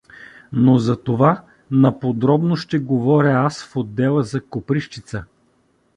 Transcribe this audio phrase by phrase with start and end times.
[0.53, 5.25] Но за това наподробно ще да говоря аз в отдела за Коприщица.